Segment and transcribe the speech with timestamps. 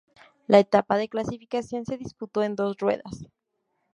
[0.47, 3.27] La etapa de clasificación se disputó en dos ruedas.